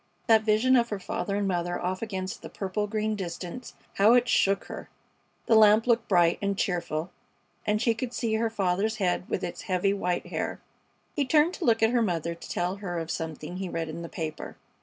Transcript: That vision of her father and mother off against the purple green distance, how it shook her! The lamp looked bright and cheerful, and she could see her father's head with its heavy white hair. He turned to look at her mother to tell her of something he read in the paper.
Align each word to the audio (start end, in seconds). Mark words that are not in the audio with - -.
That 0.25 0.41
vision 0.41 0.75
of 0.75 0.89
her 0.89 0.97
father 0.97 1.35
and 1.35 1.47
mother 1.47 1.79
off 1.79 2.01
against 2.01 2.41
the 2.41 2.49
purple 2.49 2.87
green 2.87 3.15
distance, 3.15 3.75
how 3.97 4.13
it 4.15 4.27
shook 4.27 4.63
her! 4.63 4.89
The 5.45 5.53
lamp 5.53 5.85
looked 5.85 6.07
bright 6.07 6.39
and 6.41 6.57
cheerful, 6.57 7.11
and 7.67 7.79
she 7.79 7.93
could 7.93 8.11
see 8.11 8.33
her 8.33 8.49
father's 8.49 8.95
head 8.95 9.29
with 9.29 9.43
its 9.43 9.61
heavy 9.69 9.93
white 9.93 10.25
hair. 10.25 10.59
He 11.15 11.23
turned 11.23 11.53
to 11.53 11.65
look 11.65 11.83
at 11.83 11.91
her 11.91 12.01
mother 12.01 12.33
to 12.33 12.49
tell 12.49 12.77
her 12.77 12.97
of 12.97 13.11
something 13.11 13.57
he 13.57 13.69
read 13.69 13.89
in 13.89 14.01
the 14.01 14.09
paper. 14.09 14.57